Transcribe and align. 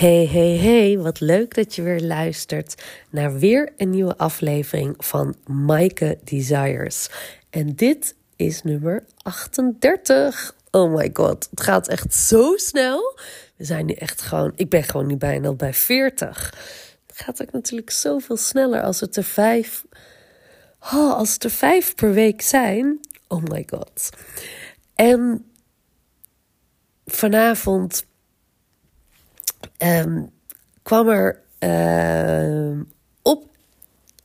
Hey, 0.00 0.26
hey, 0.26 0.56
hey, 0.56 0.98
wat 0.98 1.20
leuk 1.20 1.54
dat 1.54 1.74
je 1.74 1.82
weer 1.82 2.00
luistert 2.00 2.82
naar 3.10 3.38
weer 3.38 3.72
een 3.76 3.90
nieuwe 3.90 4.16
aflevering 4.16 4.94
van 4.98 5.36
Maaike 5.46 6.18
Desires. 6.24 7.08
En 7.50 7.74
dit 7.74 8.14
is 8.36 8.62
nummer 8.62 9.04
38. 9.22 10.54
Oh 10.70 10.94
my 10.94 11.10
god, 11.12 11.48
het 11.50 11.60
gaat 11.60 11.88
echt 11.88 12.14
zo 12.14 12.56
snel. 12.56 13.18
We 13.56 13.64
zijn 13.64 13.86
nu 13.86 13.92
echt 13.92 14.22
gewoon, 14.22 14.52
ik 14.54 14.68
ben 14.68 14.82
gewoon 14.82 15.06
nu 15.06 15.16
bijna 15.16 15.52
bij 15.52 15.74
40. 15.74 16.54
Het 17.06 17.18
gaat 17.18 17.42
ook 17.42 17.52
natuurlijk 17.52 17.90
zoveel 17.90 18.36
sneller 18.36 18.82
als 18.82 19.00
het 19.00 19.16
er 19.16 19.24
vijf, 19.24 19.84
oh, 20.80 21.14
als 21.14 21.32
het 21.32 21.44
er 21.44 21.50
vijf 21.50 21.94
per 21.94 22.12
week 22.12 22.42
zijn. 22.42 23.00
Oh 23.28 23.42
my 23.42 23.66
god. 23.70 24.10
En 24.94 25.44
vanavond 27.06 28.08
um, 29.82 30.30
kwam 30.82 31.08
er 31.08 31.40
uh, 31.60 32.80
op 33.22 33.48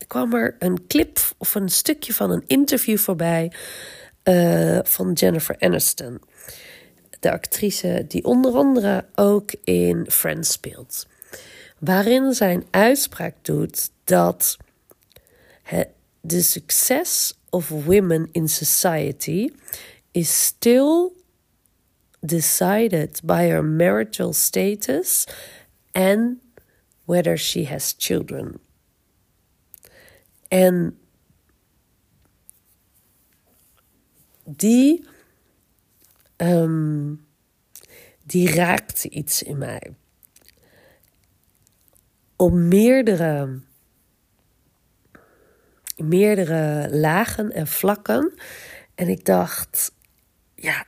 kwam 0.08 0.34
er 0.34 0.55
een 0.59 0.88
clip 0.88 1.20
of 1.38 1.55
een 1.55 1.70
stukje 1.70 2.13
van 2.13 2.32
een 2.32 2.44
interview 2.48 2.98
voorbij 2.98 3.52
uh, 4.23 4.80
van 4.84 5.13
Jennifer 5.13 5.55
Aniston. 5.60 6.22
De 7.20 7.32
actrice 7.32 8.05
die 8.08 8.23
onder 8.23 8.54
andere 8.54 9.05
ook 9.16 9.52
in 9.63 10.05
Friends 10.12 10.52
speelt. 10.52 11.08
Waarin 11.80 12.34
zijn 12.34 12.66
uitspraak 12.72 13.34
doet 13.41 13.90
dat 14.04 14.58
de 16.22 16.41
succes 16.41 17.34
of 17.49 17.70
women 17.70 18.30
in 18.32 18.49
society 18.49 19.49
is 20.12 20.46
still 20.46 21.12
decided 22.26 23.20
by 23.24 23.48
her 23.48 23.64
marital 23.64 24.34
status 24.34 25.26
and 25.92 26.40
whether 27.06 27.38
she 27.38 27.66
has 27.66 27.96
children. 27.98 28.60
En 30.48 30.98
die, 34.44 35.05
um, 36.38 37.26
die 38.24 38.52
raakte 38.52 39.10
iets 39.10 39.44
in 39.44 39.58
mij. 39.58 39.96
Op 42.36 42.52
meerdere, 42.52 43.60
meerdere 45.96 46.88
lagen 46.92 47.52
en 47.52 47.68
vlakken. 47.68 48.34
En 48.96 49.08
ik 49.08 49.26
dacht, 49.26 49.92
ja, 50.55 50.86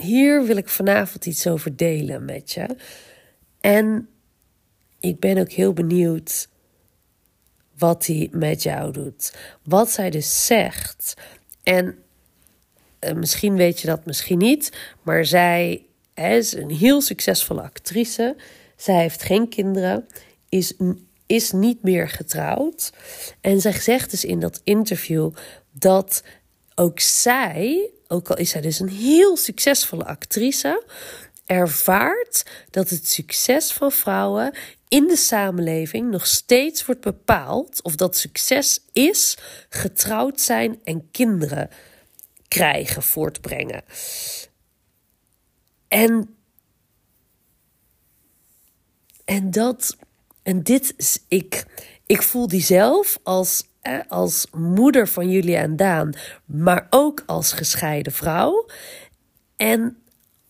hier 0.00 0.44
wil 0.44 0.56
ik 0.56 0.68
vanavond 0.68 1.26
iets 1.26 1.46
over 1.46 1.76
delen 1.76 2.24
met 2.24 2.52
je. 2.52 2.66
En 3.60 4.08
ik 5.00 5.20
ben 5.20 5.38
ook 5.38 5.50
heel 5.50 5.72
benieuwd 5.72 6.48
wat 7.78 8.06
hij 8.06 8.28
met 8.32 8.62
jou 8.62 8.92
doet. 8.92 9.34
Wat 9.62 9.90
zij 9.90 10.10
dus 10.10 10.46
zegt. 10.46 11.14
En 11.62 11.98
uh, 13.00 13.12
misschien 13.12 13.56
weet 13.56 13.80
je 13.80 13.86
dat 13.86 14.06
misschien 14.06 14.38
niet, 14.38 14.78
maar 15.02 15.24
zij 15.24 15.86
is 16.14 16.54
een 16.54 16.70
heel 16.70 17.00
succesvolle 17.00 17.62
actrice. 17.62 18.36
Zij 18.76 19.00
heeft 19.00 19.22
geen 19.22 19.48
kinderen, 19.48 20.06
is, 20.48 20.74
is 21.26 21.52
niet 21.52 21.82
meer 21.82 22.08
getrouwd. 22.08 22.92
En 23.40 23.60
zij 23.60 23.72
zegt 23.72 24.10
dus 24.10 24.24
in 24.24 24.40
dat 24.40 24.60
interview 24.64 25.30
dat 25.72 26.22
ook 26.74 27.00
zij 27.00 27.90
ook 28.12 28.30
al 28.30 28.36
is 28.36 28.50
zij 28.50 28.60
dus 28.60 28.78
een 28.78 28.88
heel 28.88 29.36
succesvolle 29.36 30.04
actrice, 30.04 30.84
ervaart 31.46 32.44
dat 32.70 32.90
het 32.90 33.08
succes 33.08 33.72
van 33.72 33.92
vrouwen 33.92 34.54
in 34.88 35.06
de 35.06 35.16
samenleving 35.16 36.10
nog 36.10 36.26
steeds 36.26 36.86
wordt 36.86 37.00
bepaald 37.00 37.82
of 37.82 37.96
dat 37.96 38.16
succes 38.16 38.80
is 38.92 39.36
getrouwd 39.68 40.40
zijn 40.40 40.80
en 40.84 41.10
kinderen 41.10 41.70
krijgen, 42.48 43.02
voortbrengen. 43.02 43.82
En, 45.88 46.36
en 49.24 49.50
dat, 49.50 49.96
en 50.42 50.62
dit 50.62 50.94
ik, 51.28 51.64
ik 52.06 52.22
voel 52.22 52.48
die 52.48 52.62
zelf 52.62 53.18
als 53.22 53.64
als 54.08 54.46
moeder 54.52 55.08
van 55.08 55.30
Julia 55.30 55.60
en 55.60 55.76
Daan, 55.76 56.12
maar 56.44 56.86
ook 56.90 57.22
als 57.26 57.52
gescheiden 57.52 58.12
vrouw. 58.12 58.66
En 59.56 60.02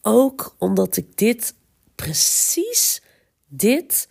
ook 0.02 0.54
omdat 0.58 0.96
ik 0.96 1.16
dit, 1.16 1.54
precies 1.94 3.02
dit, 3.48 4.08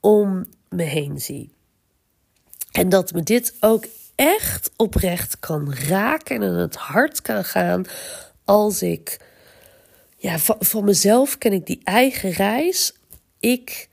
om 0.00 0.46
me 0.68 0.82
heen 0.82 1.20
zie. 1.20 1.52
En 2.72 2.88
dat 2.88 3.12
me 3.12 3.22
dit 3.22 3.54
ook 3.60 3.86
echt 4.14 4.70
oprecht 4.76 5.38
kan 5.38 5.74
raken 5.74 6.36
en 6.36 6.42
in 6.42 6.54
het 6.54 6.76
hart 6.76 7.22
kan 7.22 7.44
gaan 7.44 7.84
als 8.44 8.82
ik, 8.82 9.20
ja, 10.16 10.38
van, 10.38 10.56
van 10.58 10.84
mezelf 10.84 11.38
ken 11.38 11.52
ik 11.52 11.66
die 11.66 11.80
eigen 11.84 12.30
reis. 12.30 12.94
Ik, 13.38 13.88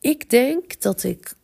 ik 0.00 0.30
denk 0.30 0.80
dat 0.80 1.02
ik 1.02 1.34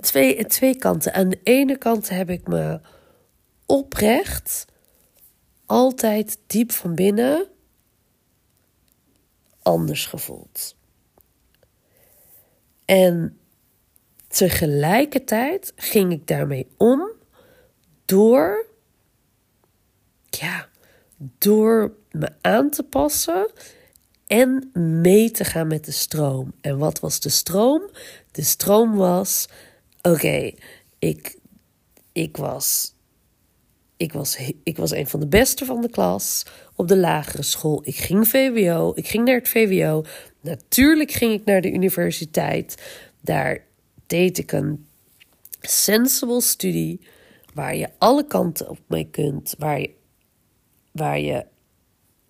twee, 0.00 0.46
twee 0.46 0.76
kanten. 0.76 1.12
Aan 1.12 1.28
de 1.28 1.40
ene 1.42 1.78
kant 1.78 2.08
heb 2.08 2.30
ik 2.30 2.46
me 2.46 2.80
oprecht 3.66 4.64
altijd 5.66 6.38
diep 6.46 6.72
van 6.72 6.94
binnen 6.94 7.48
anders 9.62 10.06
gevoeld. 10.06 10.76
En 12.84 13.38
tegelijkertijd 14.28 15.72
ging 15.76 16.12
ik 16.12 16.26
daarmee 16.26 16.66
om 16.76 17.10
door, 18.04 18.66
ja, 20.30 20.68
door 21.38 21.92
me 22.10 22.28
aan 22.40 22.70
te 22.70 22.82
passen 22.82 23.50
en 24.26 24.70
mee 25.02 25.30
te 25.30 25.44
gaan 25.44 25.66
met 25.66 25.84
de 25.84 25.92
stroom. 25.92 26.52
En 26.60 26.78
wat 26.78 27.00
was 27.00 27.20
de 27.20 27.28
stroom? 27.28 27.90
De 28.30 28.42
stroom 28.42 28.94
was 28.94 29.48
Oké, 30.02 30.52
ik, 30.98 31.38
ik, 32.12 32.36
was, 32.36 32.94
ik, 33.96 34.12
was, 34.12 34.38
ik 34.62 34.76
was 34.76 34.90
een 34.90 35.06
van 35.06 35.20
de 35.20 35.28
beste 35.28 35.64
van 35.64 35.80
de 35.80 35.90
klas 35.90 36.46
op 36.74 36.88
de 36.88 36.96
lagere 36.96 37.42
school. 37.42 37.80
Ik 37.84 37.96
ging 37.96 38.28
VWO, 38.28 38.92
ik 38.94 39.08
ging 39.08 39.24
naar 39.24 39.34
het 39.34 39.48
VWO. 39.48 40.04
Natuurlijk 40.40 41.10
ging 41.10 41.32
ik 41.32 41.44
naar 41.44 41.60
de 41.60 41.72
universiteit. 41.72 42.82
Daar 43.20 43.64
deed 44.06 44.38
ik 44.38 44.52
een 44.52 44.86
sensible 45.60 46.40
studie 46.40 47.00
waar 47.54 47.76
je 47.76 47.88
alle 47.98 48.26
kanten 48.26 48.68
op 48.68 48.78
mee 48.86 49.08
kunt, 49.10 49.54
waar 49.58 49.80
je, 49.80 49.90
waar 50.92 51.20
je 51.20 51.46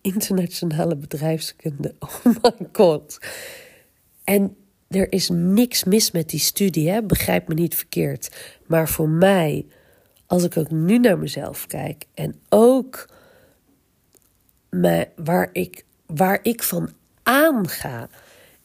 internationale 0.00 0.96
bedrijfskunde, 0.96 1.94
oh 1.98 2.24
my 2.24 2.68
god. 2.72 3.18
En 4.24 4.56
er 4.88 5.12
is 5.12 5.28
niks 5.28 5.84
mis 5.84 6.10
met 6.10 6.28
die 6.28 6.40
studie, 6.40 6.90
hè? 6.90 7.02
begrijp 7.02 7.48
me 7.48 7.54
niet 7.54 7.74
verkeerd. 7.74 8.36
Maar 8.66 8.88
voor 8.88 9.08
mij, 9.08 9.66
als 10.26 10.44
ik 10.44 10.56
ook 10.56 10.70
nu 10.70 10.98
naar 10.98 11.18
mezelf 11.18 11.66
kijk 11.66 12.04
en 12.14 12.40
ook 12.48 13.08
me, 14.70 15.08
waar, 15.16 15.48
ik, 15.52 15.84
waar 16.06 16.38
ik 16.42 16.62
van 16.62 16.92
aanga 17.22 18.08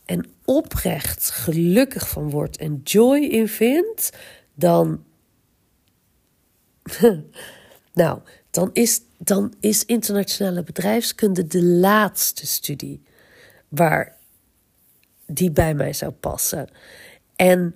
en 0.06 0.26
oprecht 0.46 1.30
gelukkig 1.30 2.10
van 2.10 2.30
word 2.30 2.58
en 2.58 2.82
joy 2.84 3.20
in 3.20 3.48
vind, 3.48 4.10
dan. 4.54 5.04
nou, 7.94 8.20
dan 8.52 8.70
is, 8.74 9.02
dan 9.18 9.54
is 9.60 9.86
internationale 9.86 10.64
bedrijfskunde 10.64 11.48
de 11.48 11.64
laatste 11.64 12.48
studie 12.48 13.02
waar 13.68 14.13
die 15.26 15.52
bij 15.52 15.74
mij 15.74 15.94
zou 15.94 16.12
passen. 16.12 16.70
En 17.36 17.76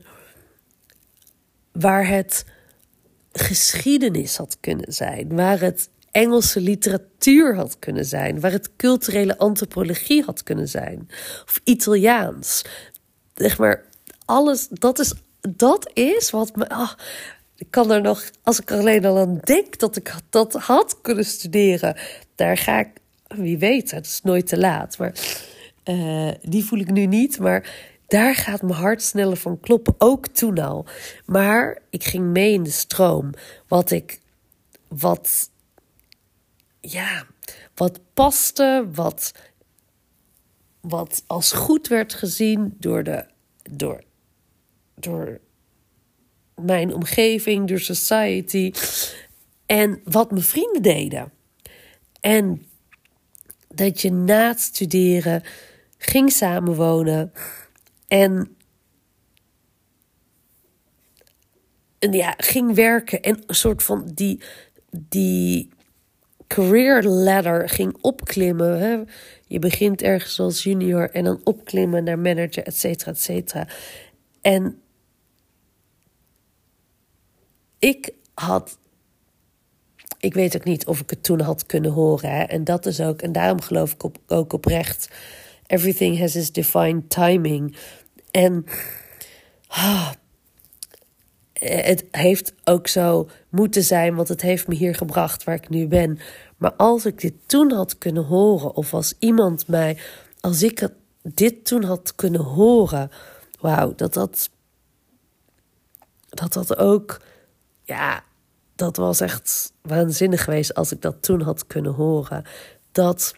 waar 1.71 2.07
het 2.07 2.45
geschiedenis 3.31 4.37
had 4.37 4.57
kunnen 4.59 4.93
zijn, 4.93 5.35
waar 5.35 5.59
het 5.59 5.89
Engelse 6.11 6.61
literatuur 6.61 7.55
had 7.55 7.79
kunnen 7.79 8.05
zijn, 8.05 8.39
waar 8.39 8.51
het 8.51 8.69
culturele 8.75 9.37
antropologie 9.37 10.23
had 10.23 10.43
kunnen 10.43 10.67
zijn, 10.67 11.07
of 11.45 11.59
Italiaans. 11.63 12.61
Zeg 13.35 13.57
maar, 13.57 13.83
alles, 14.25 14.67
dat 14.69 14.99
is, 14.99 15.13
dat 15.41 15.91
is 15.93 16.29
wat 16.29 16.55
me. 16.55 16.69
Oh, 16.69 16.91
ik 17.55 17.67
kan 17.69 17.91
er 17.91 18.01
nog, 18.01 18.23
als 18.43 18.59
ik 18.59 18.71
alleen 18.71 19.05
al 19.05 19.17
aan 19.17 19.39
denk 19.43 19.79
dat 19.79 19.95
ik 19.95 20.13
dat 20.29 20.53
had 20.53 21.01
kunnen 21.01 21.25
studeren, 21.25 21.97
daar 22.35 22.57
ga 22.57 22.79
ik, 22.79 22.89
wie 23.27 23.57
weet, 23.57 23.91
het 23.91 24.05
is 24.05 24.21
nooit 24.23 24.47
te 24.47 24.57
laat. 24.57 24.97
Maar 24.97 25.13
uh, 25.89 26.31
die 26.41 26.65
voel 26.65 26.79
ik 26.79 26.91
nu 26.91 27.05
niet, 27.05 27.39
maar 27.39 27.95
daar 28.07 28.35
gaat 28.35 28.61
mijn 28.61 28.79
hart 28.79 29.01
sneller 29.01 29.37
van 29.37 29.59
kloppen. 29.59 29.95
Ook 29.97 30.27
toen 30.27 30.59
al. 30.59 30.85
Maar 31.25 31.81
ik 31.89 32.03
ging 32.03 32.25
mee 32.25 32.53
in 32.53 32.63
de 32.63 32.69
stroom. 32.69 33.33
Wat 33.67 33.91
ik, 33.91 34.19
wat, 34.87 35.49
ja, 36.79 37.25
wat 37.75 37.99
paste, 38.13 38.87
wat, 38.93 39.31
wat 40.81 41.23
als 41.27 41.51
goed 41.51 41.87
werd 41.87 42.13
gezien 42.13 42.75
door, 42.79 43.03
de, 43.03 43.25
door, 43.71 44.03
door 44.95 45.39
mijn 46.55 46.93
omgeving, 46.93 47.67
door 47.67 47.79
society. 47.79 48.71
En 49.65 50.01
wat 50.03 50.31
mijn 50.31 50.43
vrienden 50.43 50.81
deden. 50.81 51.31
En 52.19 52.65
dat 53.67 54.01
je 54.01 54.11
na 54.11 54.47
het 54.47 54.59
studeren 54.59 55.43
ging 55.97 56.31
samenwonen. 56.31 57.31
En, 58.07 58.55
en 61.99 62.11
ja, 62.11 62.33
ging 62.37 62.75
werken. 62.75 63.21
En 63.21 63.43
een 63.47 63.55
soort 63.55 63.83
van 63.83 64.11
die, 64.13 64.41
die 64.91 65.69
career 66.47 67.03
ladder 67.03 67.69
ging 67.69 67.97
opklimmen. 68.01 68.79
Hè? 68.79 69.03
Je 69.47 69.59
begint 69.59 70.01
ergens 70.01 70.39
als 70.39 70.63
junior 70.63 71.09
en 71.09 71.23
dan 71.23 71.41
opklimmen 71.43 72.03
naar 72.03 72.19
manager, 72.19 72.63
et 72.63 72.77
cetera, 72.77 73.11
et 73.11 73.21
cetera. 73.21 73.67
En 74.41 74.81
ik 77.79 78.13
had. 78.33 78.77
Ik 80.19 80.33
weet 80.33 80.55
ook 80.55 80.63
niet 80.63 80.85
of 80.85 80.99
ik 80.99 81.09
het 81.09 81.23
toen 81.23 81.39
had 81.39 81.65
kunnen 81.65 81.91
horen. 81.91 82.29
Hè? 82.29 82.43
En 82.43 82.63
dat 82.63 82.85
is 82.85 83.01
ook. 83.01 83.21
En 83.21 83.31
daarom 83.31 83.61
geloof 83.61 83.93
ik 83.93 84.03
ook 84.27 84.53
oprecht. 84.53 85.09
Everything 85.67 86.19
has 86.19 86.35
its 86.35 86.51
defined 86.51 87.09
timing. 87.09 87.75
En. 88.31 88.65
Ah, 89.67 90.11
het 91.59 92.05
heeft 92.11 92.53
ook 92.63 92.87
zo 92.87 93.29
moeten 93.49 93.83
zijn, 93.83 94.15
want 94.15 94.27
het 94.27 94.41
heeft 94.41 94.67
me 94.67 94.75
hier 94.75 94.95
gebracht 94.95 95.43
waar 95.43 95.55
ik 95.55 95.69
nu 95.69 95.87
ben. 95.87 96.19
Maar 96.57 96.73
als 96.73 97.05
ik 97.05 97.21
dit 97.21 97.33
toen 97.45 97.71
had 97.71 97.97
kunnen 97.97 98.23
horen, 98.23 98.75
of 98.75 98.93
als 98.93 99.13
iemand 99.19 99.67
mij, 99.67 99.97
als 100.39 100.63
ik 100.63 100.89
dit 101.21 101.65
toen 101.65 101.83
had 101.83 102.15
kunnen 102.15 102.41
horen, 102.41 103.11
wauw, 103.59 103.95
dat 103.95 104.13
dat, 104.13 104.49
dat 106.29 106.53
dat 106.53 106.77
ook, 106.77 107.21
ja, 107.83 108.23
dat 108.75 108.97
was 108.97 109.19
echt 109.19 109.73
waanzinnig 109.81 110.43
geweest 110.43 110.73
als 110.73 110.91
ik 110.91 111.01
dat 111.01 111.21
toen 111.21 111.41
had 111.41 111.67
kunnen 111.67 111.93
horen. 111.93 112.43
Dat, 112.91 113.35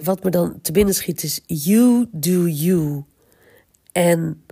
wat 0.00 0.24
me 0.24 0.30
dan 0.30 0.60
te 0.62 0.72
binnen 0.72 0.94
schiet 0.94 1.22
is, 1.22 1.40
you 1.46 2.06
do 2.12 2.46
you. 2.46 3.04
En 3.92 4.44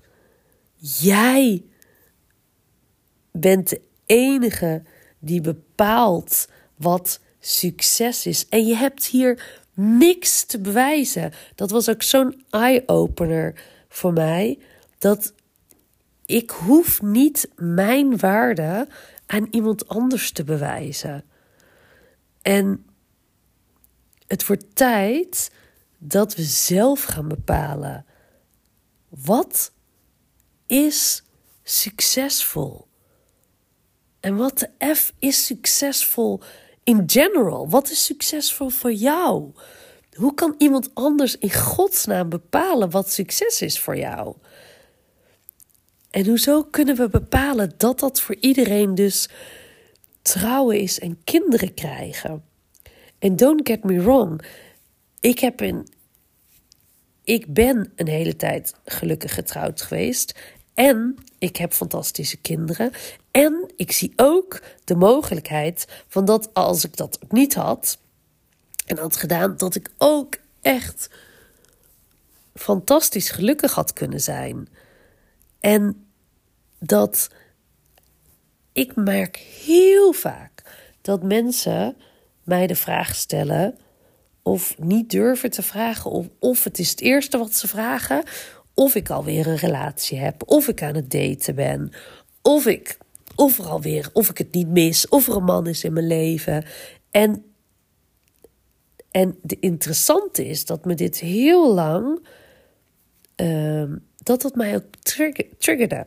jij 0.77 1.65
bent 3.31 3.69
de 3.69 3.81
enige 4.07 4.83
die 5.19 5.41
bepaalt 5.41 6.49
wat 6.77 7.21
succes 7.41 8.27
is. 8.27 8.49
En 8.49 8.67
je 8.67 8.75
hebt 8.75 9.07
hier 9.07 9.63
niks 9.75 10.45
te 10.45 10.61
bewijzen. 10.61 11.33
Dat 11.55 11.71
was 11.71 11.89
ook 11.89 12.03
zo'n 12.03 12.45
eye-opener 12.51 13.55
voor 13.89 14.13
mij. 14.13 14.59
Dat 14.99 15.33
ik 16.27 16.51
hoef 16.51 17.03
niet 17.03 17.49
mijn 17.57 18.19
waarde 18.19 18.89
aan 19.27 19.47
iemand 19.51 19.89
anders 19.89 20.33
te 20.33 20.45
bewijzen. 20.45 21.25
En 22.43 22.85
het 24.27 24.47
wordt 24.47 24.65
tijd 24.75 25.51
dat 25.99 26.35
we 26.35 26.43
zelf 26.43 27.03
gaan 27.03 27.29
bepalen. 27.29 28.07
Wat 29.09 29.73
is 30.67 31.23
succesvol? 31.63 32.87
En 34.21 34.37
wat 34.37 34.59
de 34.59 34.95
F 34.95 35.13
is 35.19 35.47
succesvol 35.47 36.41
in 36.85 37.03
general? 37.07 37.69
Wat 37.69 37.91
is 37.91 38.05
succesvol 38.05 38.69
voor 38.69 38.93
jou? 38.93 39.53
Hoe 40.13 40.35
kan 40.35 40.55
iemand 40.59 40.91
anders 40.95 41.39
in 41.39 41.53
godsnaam 41.53 42.29
bepalen 42.29 42.91
wat 42.91 43.13
succes 43.13 43.63
is 43.63 43.81
voor 43.81 43.97
jou? 43.97 44.37
En 46.11 46.27
hoezo 46.27 46.63
kunnen 46.63 46.97
we 46.97 47.09
bepalen 47.09 47.73
dat 47.77 48.01
dat 48.01 48.21
voor 48.21 48.37
iedereen 48.41 48.95
dus 48.95 49.29
trouwen 50.23 50.81
is 50.81 50.99
en 50.99 51.25
kinderen 51.25 51.75
krijgen? 51.75 52.45
En 53.27 53.37
don't 53.37 53.69
get 53.69 53.85
me 53.85 54.01
wrong, 54.01 54.43
ik 55.21 55.39
heb 55.39 55.61
een. 55.61 55.89
Ik 57.25 57.55
ben 57.55 57.93
een 57.97 58.09
hele 58.09 58.37
tijd 58.37 58.75
gelukkig 58.85 59.35
getrouwd 59.35 59.83
geweest. 59.83 60.39
En 60.75 61.17
ik 61.39 61.57
heb 61.57 61.73
fantastische 61.73 62.37
kinderen. 62.37 62.93
En 63.31 63.73
ik 63.77 63.93
zie 63.93 64.13
ook 64.17 64.63
de 64.85 64.95
mogelijkheid 64.95 65.87
van 66.09 66.25
dat 66.25 66.55
als 66.55 66.85
ik 66.85 66.97
dat 66.97 67.19
niet 67.29 67.55
had 67.55 67.99
en 68.87 68.99
had 68.99 69.17
gedaan, 69.17 69.57
dat 69.57 69.75
ik 69.75 69.91
ook 69.99 70.37
echt 70.61 71.11
fantastisch 72.55 73.31
gelukkig 73.31 73.75
had 73.75 73.93
kunnen 73.93 74.21
zijn. 74.21 74.69
En 75.61 76.07
dat 76.79 77.31
ik 78.73 78.97
merk 78.97 79.37
heel 79.37 80.13
vaak 80.13 80.63
dat 81.01 81.23
mensen 81.23 81.97
mij 82.47 82.67
de 82.67 82.75
vraag 82.75 83.15
stellen 83.15 83.79
of 84.43 84.79
niet 84.79 85.11
durven 85.11 85.51
te 85.51 85.63
vragen 85.63 86.11
of, 86.11 86.27
of 86.39 86.65
het 86.65 86.79
is 86.79 86.91
het 86.91 87.01
eerste 87.01 87.39
wat 87.39 87.55
ze 87.55 87.69
vragen 87.69 88.23
of 88.77 88.95
ik 88.95 89.11
alweer 89.11 89.47
een 89.47 89.57
relatie 89.57 90.19
heb, 90.19 90.43
of 90.47 90.69
ik 90.69 90.83
aan 90.83 90.95
het 90.95 91.11
daten 91.11 91.55
ben, 91.55 91.91
of 92.43 92.67
ik, 92.67 92.99
of 93.35 93.59
er 93.59 94.11
of 94.13 94.31
ik 94.31 94.39
het 94.39 94.53
niet 94.53 94.69
mis, 94.69 95.09
of 95.09 95.29
er 95.29 95.37
een 95.37 95.45
man 95.45 95.67
is 95.67 95.85
in 95.85 95.93
mijn 95.93 96.07
leven. 96.07 96.65
En, 97.11 97.45
en 99.11 99.39
de 99.43 99.57
interessante 99.61 100.47
is 100.47 100.65
dat 100.65 100.85
me 100.85 100.95
dit 100.95 101.19
heel 101.19 101.75
lang, 101.75 102.27
uh, 103.37 103.93
dat 104.17 104.43
het 104.43 104.55
mij 104.55 104.75
ook 104.75 104.85
triggerde. 105.59 106.07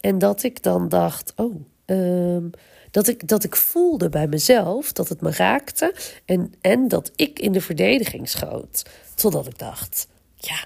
En 0.00 0.18
dat 0.18 0.42
ik 0.42 0.62
dan 0.62 0.88
dacht, 0.88 1.32
oh, 1.36 1.54
uh, 1.90 2.50
dat 2.90 3.08
ik, 3.08 3.28
dat 3.28 3.44
ik 3.44 3.56
voelde 3.56 4.08
bij 4.08 4.26
mezelf 4.26 4.92
dat 4.92 5.08
het 5.08 5.20
me 5.20 5.30
raakte 5.30 5.94
en, 6.24 6.52
en 6.60 6.88
dat 6.88 7.12
ik 7.16 7.38
in 7.38 7.52
de 7.52 7.60
verdediging 7.60 8.28
schoot. 8.28 8.82
Totdat 9.14 9.46
ik 9.46 9.58
dacht, 9.58 10.08
ja, 10.36 10.64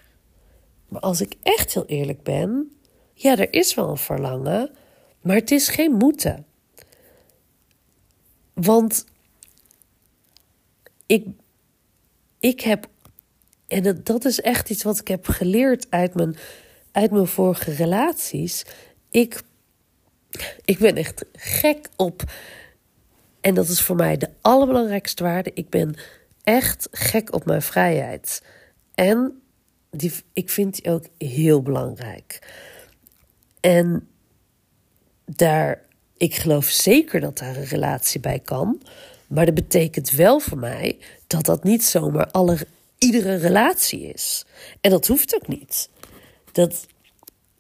maar 0.89 1.01
als 1.01 1.21
ik 1.21 1.35
echt 1.43 1.75
heel 1.75 1.87
eerlijk 1.87 2.23
ben, 2.23 2.73
ja, 3.15 3.39
er 3.39 3.53
is 3.53 3.75
wel 3.75 3.89
een 3.91 3.97
verlangen, 3.97 4.71
maar 5.21 5.37
het 5.37 5.51
is 5.51 5.69
geen 5.69 5.93
moeten. 5.93 6.47
Want 8.53 9.05
ik, 11.07 11.27
ik 12.39 12.61
heb, 12.61 12.89
en 13.67 13.83
dat, 13.83 14.07
dat 14.07 14.25
is 14.25 14.41
echt 14.41 14.71
iets 14.71 14.83
wat 14.83 14.99
ik 14.99 15.09
heb 15.09 15.27
geleerd 15.27 15.87
uit 15.91 16.15
mijn, 16.15 16.37
uit 16.93 17.11
mijn 17.11 17.27
vorige 17.27 17.73
relaties. 17.73 18.65
Ik, 19.11 19.43
ik 20.65 20.79
ben 20.79 20.97
echt 20.97 21.25
gek 21.33 21.89
op, 21.97 22.23
en 23.41 23.55
dat 23.55 23.69
is 23.69 23.81
voor 23.81 23.97
mij 23.97 24.17
de 24.17 24.31
allerbelangrijkste 24.41 25.23
waarde. 25.23 25.51
Ik 25.55 25.69
ben 25.69 25.95
echt 26.43 26.89
gek 26.91 27.35
op 27.35 27.45
mijn 27.45 27.63
vrijheid. 27.63 28.43
En 28.95 29.43
die, 29.91 30.13
ik 30.33 30.51
vind 30.51 30.75
die 30.75 30.93
ook 30.93 31.05
heel 31.19 31.63
belangrijk. 31.63 32.39
En 33.61 34.09
daar, 35.25 35.81
ik 36.17 36.35
geloof 36.35 36.65
zeker 36.65 37.21
dat 37.21 37.39
daar 37.39 37.57
een 37.57 37.65
relatie 37.65 38.21
bij 38.21 38.39
kan. 38.39 38.83
Maar 39.27 39.47
dat 39.47 39.55
betekent 39.55 40.11
wel 40.11 40.41
voor 40.41 40.59
mij 40.59 40.99
dat 41.27 41.45
dat 41.45 41.65
niet 41.65 41.85
zomaar 41.85 42.29
iedere 42.99 43.35
relatie 43.35 44.13
is. 44.13 44.45
En 44.81 44.91
dat 44.91 45.07
hoeft 45.07 45.35
ook 45.35 45.49
niet. 45.49 45.89
Dat, 46.53 46.87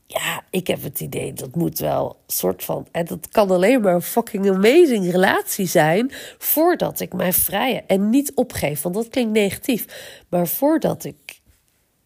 ja, 0.06 0.44
ik 0.50 0.66
heb 0.66 0.82
het 0.82 1.00
idee 1.00 1.32
dat 1.32 1.54
moet 1.54 1.78
wel 1.78 2.16
soort 2.26 2.64
van. 2.64 2.86
En 2.90 3.04
dat 3.04 3.28
kan 3.28 3.50
alleen 3.50 3.80
maar 3.80 3.94
een 3.94 4.02
fucking 4.02 4.50
amazing 4.50 5.10
relatie 5.10 5.66
zijn. 5.66 6.12
Voordat 6.38 7.00
ik 7.00 7.12
mij 7.12 7.32
vrije 7.32 7.84
en 7.86 8.10
niet 8.10 8.34
opgeef. 8.34 8.82
Want 8.82 8.94
dat 8.94 9.08
klinkt 9.08 9.32
negatief. 9.32 9.86
Maar 10.28 10.46
voordat 10.46 11.04
ik 11.04 11.40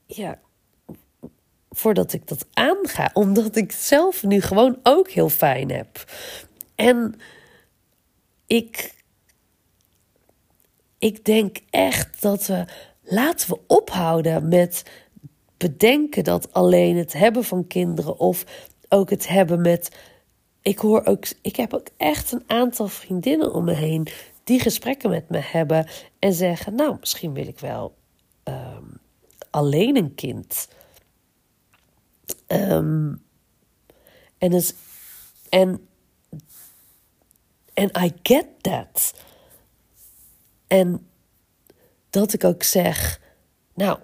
ja, 0.07 0.39
voordat 1.71 2.13
ik 2.13 2.29
dat 2.29 2.47
aanga. 2.53 3.11
Omdat 3.13 3.57
ik 3.57 3.73
zelf 3.73 4.23
nu 4.23 4.41
gewoon 4.41 4.79
ook 4.83 5.11
heel 5.11 5.29
fijn 5.29 5.71
heb. 5.71 6.05
En 6.75 7.15
ik, 8.47 8.95
ik 10.99 11.25
denk 11.25 11.59
echt 11.71 12.23
dat 12.23 12.47
we. 12.47 12.65
Laten 13.11 13.49
we 13.49 13.61
ophouden 13.67 14.49
met 14.49 14.83
bedenken 15.59 16.25
dat 16.25 16.53
alleen 16.53 16.97
het 16.97 17.13
hebben 17.13 17.45
van 17.45 17.67
kinderen 17.67 18.19
of 18.19 18.45
ook 18.89 19.11
het 19.11 19.29
hebben 19.29 19.61
met. 19.61 19.97
Ik 20.63 20.79
hoor 20.79 21.05
ook. 21.05 21.25
Ik 21.43 21.57
heb 21.57 21.75
ook 21.75 21.89
echt 21.97 22.33
een 22.33 22.45
aantal 22.47 22.89
vriendinnen 22.89 23.55
om 23.55 23.65
me 23.65 23.75
heen 23.75 24.09
die 24.45 24.61
gesprekken 24.61 25.11
met 25.11 25.29
me 25.29 25.39
hebben 25.39 25.89
en 26.19 26.33
zeggen: 26.33 26.75
Nou, 26.75 26.97
misschien 27.01 27.33
wil 27.33 27.47
ik 27.47 27.59
wel. 27.59 27.95
Ehm, 28.43 28.85
alleen 29.51 29.97
een 29.97 30.15
kind. 30.15 30.69
Um, 32.47 33.23
en, 34.39 34.53
is, 34.53 34.75
en, 35.49 35.89
en 37.75 37.91
I 38.05 38.13
get 38.23 38.47
that. 38.61 39.15
En 40.67 41.09
dat 42.11 42.33
ik 42.33 42.45
ook 42.45 42.63
zeg: 42.63 43.21
Nou, 43.75 43.99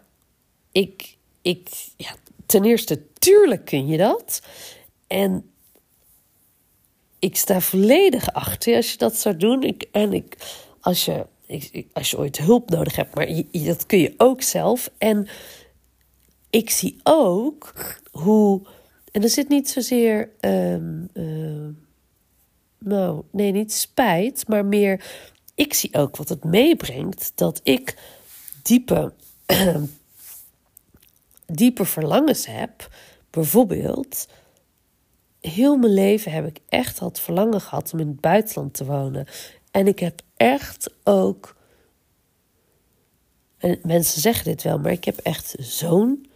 ik, 0.73 1.17
ik, 1.45 1.69
ja, 1.97 2.15
ten 2.47 2.65
eerste, 2.65 3.03
tuurlijk 3.19 3.65
kun 3.65 3.87
je 3.87 3.97
dat. 3.97 4.43
En 5.07 5.51
ik 7.19 7.37
sta 7.37 7.61
volledig 7.61 8.33
achter 8.33 8.77
als 8.77 8.93
je 8.93 8.99
dat 8.99 9.17
zou 9.17 9.37
doen. 9.37 9.63
Ik, 9.63 9.89
en 9.93 10.13
ik, 10.13 10.37
als, 10.81 11.05
je, 11.05 11.27
als 11.93 12.11
je 12.11 12.19
ooit 12.19 12.39
hulp 12.39 12.71
nodig 12.71 12.97
hebt, 12.97 13.15
maar 13.15 13.43
dat 13.53 13.87
kun 13.87 13.99
je 13.99 14.15
ook 14.17 14.43
zelf. 14.43 14.91
En 14.99 15.29
ik 16.51 16.71
zie 16.71 17.01
ook 17.03 17.73
hoe. 18.11 18.63
En 19.11 19.23
er 19.23 19.29
zit 19.29 19.49
niet 19.49 19.71
zozeer. 19.71 20.31
Um, 20.41 21.09
uh, 21.15 21.69
nou, 22.79 23.23
nee, 23.31 23.53
niet 23.53 23.73
spijt, 23.73 24.49
maar 24.49 24.65
meer. 24.65 25.05
Ik 25.55 25.75
zie 25.75 25.95
ook 25.95 26.17
wat 26.17 26.29
het 26.29 26.45
meebrengt 26.45 27.33
dat 27.35 27.61
ik 27.63 27.97
diepe, 28.63 29.13
diepe 31.57 31.85
verlangens 31.85 32.47
heb. 32.47 32.89
Bijvoorbeeld 33.31 34.27
heel 35.41 35.77
mijn 35.77 35.93
leven 35.93 36.33
heb 36.33 36.47
ik 36.47 36.61
echt 36.69 37.01
het 37.01 37.21
verlangen 37.21 37.61
gehad 37.61 37.93
om 37.93 37.99
in 38.01 38.09
het 38.09 38.21
buitenland 38.21 38.75
te 38.75 38.85
wonen. 38.85 39.27
En 39.71 39.87
ik 39.87 39.99
heb 39.99 40.21
echt 40.37 40.95
ook. 41.05 41.57
En 43.59 43.79
mensen 43.83 44.21
zeggen 44.21 44.45
dit 44.45 44.63
wel, 44.63 44.79
maar 44.79 44.93
ik 44.93 45.05
heb 45.05 45.19
echt 45.19 45.55
zo'n 45.59 46.27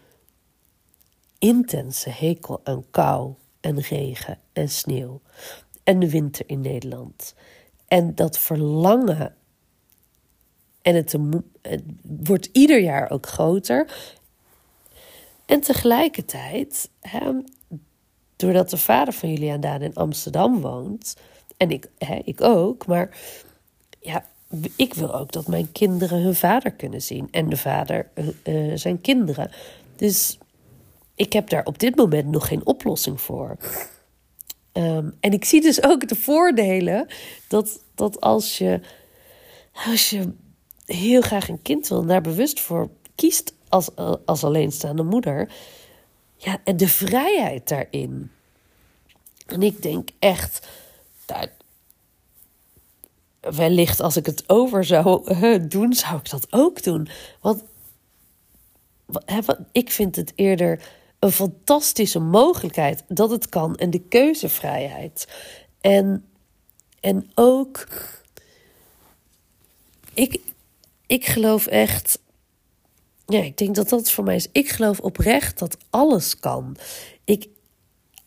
intense 1.38 2.10
hekel 2.10 2.60
aan 2.64 2.84
kou 2.90 3.34
en 3.60 3.80
regen 3.80 4.38
en 4.52 4.68
sneeuw. 4.68 5.20
En 5.84 5.98
de 5.98 6.10
winter 6.10 6.44
in 6.48 6.60
Nederland. 6.60 7.34
En 7.86 8.14
dat 8.14 8.38
verlangen. 8.38 9.34
En 10.82 10.94
het, 10.94 11.16
het 11.62 11.82
wordt 12.02 12.48
ieder 12.52 12.80
jaar 12.80 13.10
ook 13.10 13.26
groter. 13.26 13.90
En 15.48 15.60
tegelijkertijd 15.60 16.90
hè, 17.00 17.32
doordat 18.36 18.70
de 18.70 18.76
vader 18.76 19.14
van 19.14 19.32
Julian 19.32 19.60
Daan 19.60 19.82
in 19.82 19.94
Amsterdam 19.94 20.60
woont, 20.60 21.16
en 21.56 21.70
ik, 21.70 21.90
hè, 21.98 22.18
ik 22.24 22.40
ook, 22.40 22.86
maar 22.86 23.18
ja, 24.00 24.26
ik 24.76 24.94
wil 24.94 25.14
ook 25.14 25.32
dat 25.32 25.46
mijn 25.46 25.72
kinderen 25.72 26.22
hun 26.22 26.34
vader 26.34 26.72
kunnen 26.72 27.02
zien 27.02 27.28
en 27.30 27.48
de 27.48 27.56
vader 27.56 28.10
uh, 28.44 28.72
zijn 28.74 29.00
kinderen. 29.00 29.50
Dus 29.96 30.38
ik 31.14 31.32
heb 31.32 31.48
daar 31.48 31.64
op 31.64 31.78
dit 31.78 31.96
moment 31.96 32.26
nog 32.26 32.48
geen 32.48 32.66
oplossing 32.66 33.20
voor. 33.20 33.56
Um, 34.72 35.16
en 35.20 35.32
ik 35.32 35.44
zie 35.44 35.60
dus 35.60 35.82
ook 35.82 36.08
de 36.08 36.14
voordelen 36.14 37.06
dat, 37.48 37.82
dat 37.94 38.20
als 38.20 38.58
je, 38.58 38.80
als 39.86 40.10
je 40.10 40.32
heel 40.84 41.20
graag 41.20 41.48
een 41.48 41.62
kind 41.62 41.88
wil 41.88 42.00
en 42.00 42.06
daar 42.06 42.20
bewust 42.20 42.60
voor 42.60 42.90
kiest 43.14 43.54
als, 43.68 43.88
als 44.24 44.44
alleenstaande 44.44 45.02
moeder, 45.02 45.52
ja, 46.36 46.60
en 46.64 46.76
de 46.76 46.88
vrijheid 46.88 47.68
daarin. 47.68 48.30
En 49.46 49.62
ik 49.62 49.82
denk 49.82 50.08
echt, 50.18 50.66
wellicht 53.40 54.00
als 54.00 54.16
ik 54.16 54.26
het 54.26 54.48
over 54.48 54.84
zou 54.84 55.68
doen, 55.68 55.94
zou 55.94 56.18
ik 56.18 56.30
dat 56.30 56.46
ook 56.50 56.82
doen. 56.82 57.08
Want 57.40 57.64
ik 59.72 59.90
vind 59.90 60.16
het 60.16 60.32
eerder 60.34 60.80
een 61.18 61.32
fantastische 61.32 62.18
mogelijkheid 62.18 63.04
dat 63.08 63.30
het 63.30 63.48
kan 63.48 63.76
en 63.76 63.90
de 63.90 64.00
keuzevrijheid. 64.00 65.28
En, 65.80 66.24
en 67.00 67.30
ook, 67.34 67.86
ik, 70.14 70.40
ik 71.06 71.26
geloof 71.26 71.66
echt 71.66 72.18
ja, 73.28 73.42
ik 73.42 73.56
denk 73.56 73.74
dat 73.74 73.88
dat 73.88 74.10
voor 74.10 74.24
mij 74.24 74.36
is. 74.36 74.48
Ik 74.52 74.68
geloof 74.68 75.00
oprecht 75.00 75.58
dat 75.58 75.76
alles 75.90 76.38
kan. 76.38 76.76
Ik, 77.24 77.48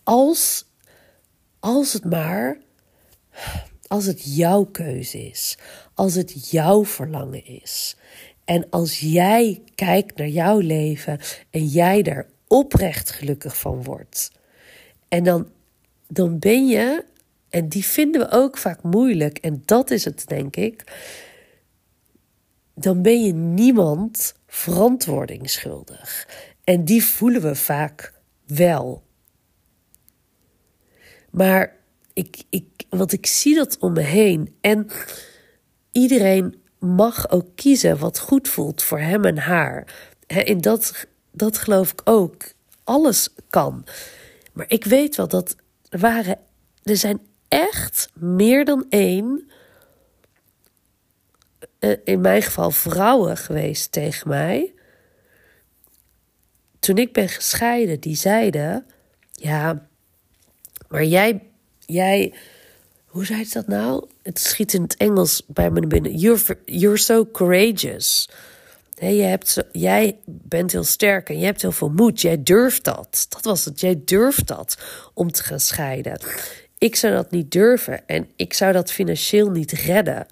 als, 0.04 0.66
als 1.60 1.94
het 1.94 2.06
maar, 2.06 2.58
als 3.88 4.06
het 4.06 4.36
jouw 4.36 4.66
keuze 4.66 5.30
is, 5.30 5.58
als 5.94 6.14
het 6.14 6.50
jouw 6.50 6.86
verlangen 6.86 7.46
is. 7.46 7.96
En 8.46 8.68
als 8.70 9.00
jij 9.00 9.62
kijkt 9.76 10.18
naar 10.18 10.28
jouw 10.28 10.60
leven 10.60 11.20
en 11.50 11.66
jij 11.66 12.02
daar 12.02 12.28
oprecht 12.48 13.12
gelukkig 13.12 13.58
van 13.58 13.84
wordt. 13.84 14.32
En 15.08 15.24
dan, 15.24 15.48
dan 16.08 16.40
ben 16.40 16.68
je, 16.68 17.06
en 17.50 17.70
die 17.70 17.86
vinden 17.86 18.22
we 18.22 18.32
ook 18.32 18.58
vaak 18.58 18.84
moeilijk, 18.84 19.38
en 19.38 19.62
dat 19.66 19.92
is 19.92 20.06
het 20.06 20.28
denk 20.28 20.56
ik. 20.56 20.84
Dan 22.74 23.02
ben 23.02 23.24
je 23.24 23.34
niemand 23.34 24.34
verantwoording 24.52 25.50
schuldig. 25.50 26.28
En 26.64 26.86
die 26.86 27.06
voelen 27.06 27.42
we 27.42 27.56
vaak 27.56 28.14
wel. 28.46 29.04
Maar 31.30 31.76
ik, 32.14 32.44
ik, 32.50 32.66
want 32.90 33.14
ik 33.14 33.26
zie 33.26 33.56
dat 33.56 33.78
om 33.78 33.94
me 33.94 34.02
heen. 34.02 34.56
En 34.62 34.88
iedereen 35.92 36.62
mag 36.80 37.30
ook 37.30 37.56
kiezen 37.56 37.98
wat 37.98 38.20
goed 38.20 38.48
voelt 38.48 38.84
voor 38.84 39.00
hem 39.00 39.26
en 39.26 39.38
haar. 39.38 39.94
En 40.28 40.62
dat, 40.62 41.08
dat 41.32 41.58
geloof 41.58 41.92
ik 41.92 42.02
ook. 42.04 42.44
Alles 42.84 43.30
kan. 43.50 43.86
Maar 44.54 44.66
ik 44.68 44.84
weet 44.84 45.16
wel 45.16 45.28
dat 45.28 45.56
er 45.90 46.00
waren. 46.00 46.40
Er 46.84 46.98
zijn 46.98 47.20
echt 47.48 48.10
meer 48.14 48.66
dan 48.66 48.86
één 48.90 49.51
in 52.04 52.22
mijn 52.22 52.42
geval 52.42 52.72
vrouwen 52.72 53.38
geweest 53.38 53.92
tegen 53.92 54.30
mij. 54.30 54.74
Toen 56.80 56.98
ik 56.98 57.14
ben 57.14 57.30
gescheiden, 57.30 58.00
die 58.00 58.16
zeiden: 58.16 58.86
Ja, 59.32 59.88
maar 60.88 61.06
jij, 61.06 61.42
jij, 61.86 62.34
hoe 63.06 63.26
zei 63.26 63.46
ze 63.46 63.54
dat 63.54 63.68
nou? 63.68 64.08
Het 64.24 64.40
schiet 64.40 64.74
in 64.74 64.82
het 64.82 64.98
Engels 64.98 65.44
bij 65.48 65.72
me 65.72 65.88
binnen. 65.88 66.16
You're, 66.16 66.58
you're 66.66 66.98
so 66.98 67.26
courageous. 67.32 68.30
Hey, 68.96 69.16
je 69.16 69.24
hebt 69.24 69.50
zo, 69.50 69.62
jij 69.72 70.18
bent 70.26 70.72
heel 70.72 70.84
sterk 70.84 71.30
en 71.30 71.40
je 71.40 71.46
hebt 71.46 71.62
heel 71.62 71.72
veel 71.72 71.90
moed. 71.90 72.22
Jij 72.22 72.44
durft 72.44 72.84
dat. 72.84 73.26
Dat 73.30 73.44
was 73.44 73.66
het. 73.66 73.80
Jij 73.80 74.02
durft 74.06 74.48
dat 74.48 74.78
om 75.14 75.32
te 75.32 75.44
gaan 75.44 75.60
scheiden. 75.60 76.20
Ik 76.78 76.96
zou 76.96 77.14
dat 77.14 77.32
niet 77.32 77.52
durven 77.52 78.08
en 78.08 78.30
ik 78.36 78.54
zou 78.54 78.74
dat 78.74 78.92
financieel 78.92 79.50
niet 79.50 79.72
redden. 79.72 80.26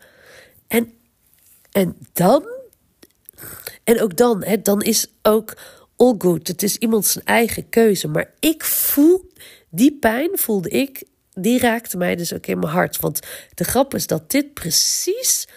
En 0.68 0.94
en 1.80 1.98
dan, 2.14 2.48
en 3.84 4.02
ook 4.02 4.18
dan, 4.18 4.44
hè, 4.44 4.62
dan 4.62 4.82
is 4.82 5.08
ook 5.22 5.58
all 5.96 6.16
good. 6.18 6.48
Het 6.48 6.64
is 6.64 6.78
iemand 6.78 7.06
zijn 7.06 7.26
eigen 7.26 7.70
keuze. 7.70 8.08
Maar 8.08 8.34
ik 8.40 8.64
voel, 8.64 9.32
die 9.70 9.98
pijn 10.00 10.30
voelde 10.34 10.70
ik, 10.70 11.04
die 11.34 11.60
raakte 11.60 11.98
mij 11.98 12.16
dus 12.16 12.34
ook 12.34 12.46
in 12.46 12.60
mijn 12.60 12.72
hart. 12.72 13.00
Want 13.00 13.20
de 13.54 13.64
grap 13.64 13.94
is 13.94 14.08
dat 14.08 14.32
dit 14.32 14.54
precies 14.54 15.48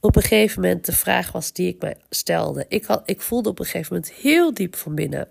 op 0.00 0.16
een 0.16 0.22
gegeven 0.22 0.60
moment 0.60 0.86
de 0.86 0.92
vraag 0.92 1.32
was 1.32 1.52
die 1.52 1.68
ik 1.68 1.80
mij 1.80 1.96
stelde. 2.10 2.64
Ik, 2.68 2.84
had, 2.84 3.02
ik 3.04 3.20
voelde 3.20 3.48
op 3.48 3.58
een 3.58 3.64
gegeven 3.64 3.94
moment 3.94 4.12
heel 4.12 4.54
diep 4.54 4.76
van 4.76 4.94
binnen 4.94 5.28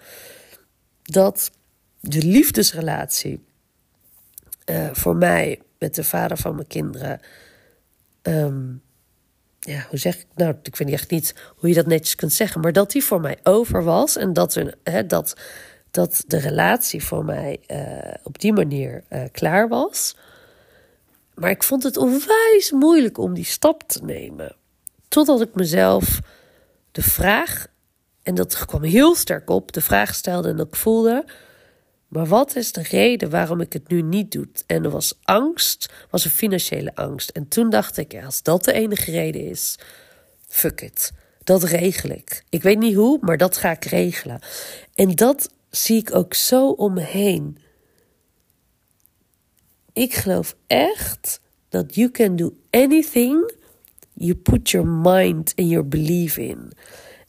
dat 1.04 1.52
de 2.00 2.22
liefdesrelatie 2.22 3.44
uh, 4.66 4.90
voor 4.94 5.16
mij 5.16 5.62
met 5.80 5.96
de 5.96 6.04
vader 6.04 6.38
van 6.38 6.56
mijn 6.56 6.68
kinderen. 6.68 7.20
Um, 8.22 8.82
ja, 9.60 9.86
hoe 9.90 10.00
zeg 10.00 10.16
ik 10.16 10.28
nou? 10.36 10.56
Ik 10.64 10.76
weet 10.76 10.90
echt 10.90 11.12
niet 11.12 11.36
hoe 11.56 11.70
je 11.70 11.76
dat 11.76 11.86
netjes 11.86 12.16
kunt 12.16 12.34
zeggen, 12.34 12.62
maar 12.62 12.74
dat 12.74 12.92
die 12.92 13.04
voor 13.04 13.22
mij 13.22 13.38
over 13.44 13.84
was 13.84 14.18
en 14.18 14.34
dat, 14.34 14.56
er, 14.56 14.76
hè, 14.84 15.06
dat, 15.06 15.36
dat 15.92 16.24
de 16.28 16.38
relatie 16.38 17.04
voor 17.04 17.26
mij 17.26 17.60
uh, 17.68 18.14
op 18.24 18.40
die 18.40 18.54
manier 18.54 19.04
uh, 19.10 19.24
klaar 19.32 19.68
was. 19.68 20.16
Maar 21.34 21.50
ik 21.50 21.64
vond 21.64 21.84
het 21.84 21.98
onwijs 21.98 22.72
moeilijk 22.72 23.18
om 23.18 23.34
die 23.34 23.46
stap 23.46 23.84
te 23.88 24.04
nemen. 24.04 24.56
Totdat 25.08 25.42
ik 25.42 25.56
mezelf 25.56 26.20
de 26.92 27.02
vraag, 27.02 27.68
en 28.24 28.36
dat 28.36 28.66
kwam 28.66 28.84
heel 28.84 29.16
sterk 29.16 29.50
op, 29.50 29.72
de 29.72 29.82
vraag 29.82 30.16
stelde 30.16 30.50
en 30.50 30.56
dat 30.56 30.68
ik 30.68 30.76
voelde: 30.76 31.26
maar 32.10 32.26
wat 32.26 32.56
is 32.56 32.72
de 32.72 32.82
reden 32.82 33.30
waarom 33.30 33.62
ik 33.62 33.74
het 33.74 33.88
nu 33.88 34.02
niet 34.02 34.32
doe? 34.32 34.48
En 34.66 34.84
er 34.84 34.90
was 34.90 35.20
angst, 35.24 35.94
was 36.10 36.26
een 36.26 36.32
financiële 36.32 36.96
angst. 36.96 37.30
En 37.30 37.48
toen 37.48 37.70
dacht 37.70 37.98
ik, 37.98 38.24
als 38.24 38.44
dat 38.44 38.64
de 38.64 38.74
enige 38.74 39.12
reden 39.12 39.50
is, 39.50 39.80
fuck 40.48 40.82
it. 40.82 41.12
Dat 41.44 41.64
regel 41.64 42.10
ik. 42.10 42.44
Ik 42.50 42.62
weet 42.62 42.80
niet 42.80 42.96
hoe, 42.96 43.18
maar 43.22 43.38
dat 43.38 43.58
ga 43.58 43.72
ik 43.72 43.86
regelen. 43.86 44.40
En 44.96 45.16
dat 45.16 45.50
zie 45.70 45.98
ik 45.98 46.16
ook 46.16 46.34
zo 46.34 46.70
om 46.70 46.94
me 46.94 47.02
heen. 47.02 47.58
Ik 49.94 50.14
geloof 50.14 50.56
echt 50.68 51.42
dat 51.70 51.96
you 51.96 52.12
can 52.12 52.36
do 52.36 52.54
anything 52.70 53.52
you 54.14 54.36
put 54.36 54.70
your 54.70 54.88
mind 54.88 55.54
and 55.56 55.70
your 55.70 55.88
belief 55.88 56.38
in. 56.38 56.72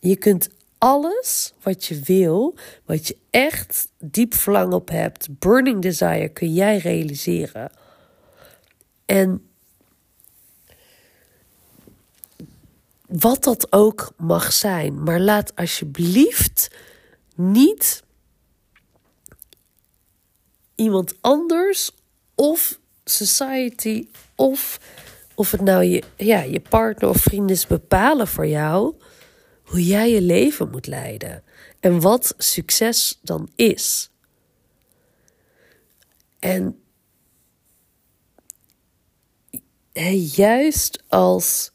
Je 0.00 0.16
kunt 0.16 0.48
alles 0.80 1.52
wat 1.62 1.84
je 1.84 2.00
wil, 2.00 2.54
wat 2.84 3.08
je 3.08 3.16
echt 3.30 3.88
diep 3.98 4.34
verlangen 4.34 4.72
op 4.72 4.88
hebt, 4.88 5.38
burning 5.38 5.82
desire, 5.82 6.28
kun 6.28 6.52
jij 6.52 6.78
realiseren. 6.78 7.70
En 9.06 9.50
wat 13.06 13.44
dat 13.44 13.72
ook 13.72 14.12
mag 14.16 14.52
zijn. 14.52 15.02
Maar 15.02 15.20
laat 15.20 15.56
alsjeblieft 15.56 16.70
niet 17.34 18.02
iemand 20.74 21.14
anders 21.20 21.90
of 22.34 22.78
society 23.04 24.08
of 24.34 24.80
of 25.34 25.50
het 25.50 25.60
nou 25.60 25.84
je, 25.84 26.02
ja, 26.16 26.40
je 26.40 26.60
partner 26.60 27.08
of 27.08 27.16
vriend 27.16 27.50
is 27.50 27.66
bepalen 27.66 28.26
voor 28.28 28.46
jou 28.46 28.94
hoe 29.70 29.84
jij 29.84 30.10
je 30.10 30.22
leven 30.22 30.70
moet 30.70 30.86
leiden 30.86 31.42
en 31.80 32.00
wat 32.00 32.34
succes 32.38 33.18
dan 33.22 33.48
is. 33.54 34.10
En 36.38 36.80
juist 40.34 41.02
als. 41.08 41.72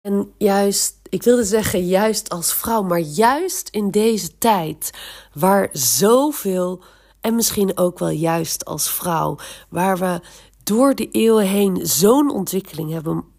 En 0.00 0.32
juist, 0.38 0.98
ik 1.08 1.22
wilde 1.22 1.44
zeggen 1.44 1.86
juist 1.86 2.28
als 2.28 2.54
vrouw, 2.54 2.82
maar 2.82 3.00
juist 3.00 3.68
in 3.68 3.90
deze 3.90 4.38
tijd 4.38 4.90
waar 5.32 5.68
zoveel, 5.72 6.82
en 7.20 7.34
misschien 7.34 7.76
ook 7.76 7.98
wel 7.98 8.10
juist 8.10 8.64
als 8.64 8.90
vrouw, 8.90 9.38
waar 9.68 9.98
we 9.98 10.20
door 10.62 10.94
de 10.94 11.10
eeuwen 11.10 11.46
heen 11.46 11.86
zo'n 11.86 12.30
ontwikkeling 12.30 12.90
hebben 12.90 13.34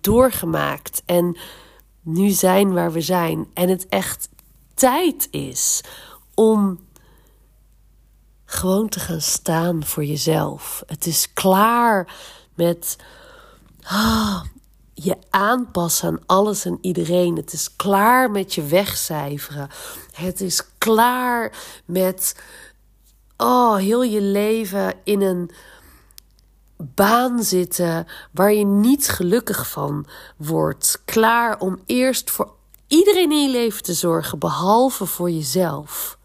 doorgemaakt 0.00 1.02
en 1.06 1.36
nu 2.02 2.30
zijn 2.30 2.72
waar 2.72 2.92
we 2.92 3.00
zijn 3.00 3.46
en 3.54 3.68
het 3.68 3.88
echt 3.88 4.28
tijd 4.74 5.28
is 5.30 5.80
om 6.34 6.80
gewoon 8.44 8.88
te 8.88 9.00
gaan 9.00 9.20
staan 9.20 9.84
voor 9.84 10.04
jezelf. 10.04 10.82
Het 10.86 11.06
is 11.06 11.32
klaar 11.32 12.14
met 12.54 12.96
ah, 13.82 14.42
je 14.94 15.16
aanpassen 15.30 16.08
aan 16.08 16.20
alles 16.26 16.64
en 16.64 16.78
iedereen. 16.80 17.36
Het 17.36 17.52
is 17.52 17.76
klaar 17.76 18.30
met 18.30 18.54
je 18.54 18.62
wegcijferen. 18.62 19.68
Het 20.12 20.40
is 20.40 20.62
klaar 20.78 21.52
met 21.84 22.36
oh, 23.36 23.76
heel 23.76 24.02
je 24.02 24.20
leven 24.20 24.94
in 25.04 25.20
een 25.20 25.50
baan 26.76 27.42
zitten 27.42 28.06
waar 28.32 28.52
je 28.52 28.64
niet 28.64 29.08
gelukkig 29.08 29.68
van 29.68 30.06
wordt. 30.36 31.02
Klaar 31.04 31.58
om 31.58 31.80
eerst 31.86 32.30
voor 32.30 32.54
iedereen 32.86 33.32
in 33.32 33.42
je 33.42 33.50
leven 33.50 33.82
te 33.82 33.94
zorgen, 33.94 34.38
behalve 34.38 35.06
voor 35.06 35.30
jezelf. 35.30 36.18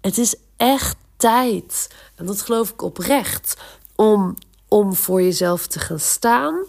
Het 0.00 0.18
is 0.18 0.34
echt 0.56 0.96
tijd, 1.16 1.94
en 2.14 2.26
dat 2.26 2.42
geloof 2.42 2.70
ik 2.70 2.82
oprecht, 2.82 3.56
om, 3.94 4.36
om 4.68 4.94
voor 4.94 5.22
jezelf 5.22 5.66
te 5.66 5.78
gaan 5.78 6.00
staan 6.00 6.64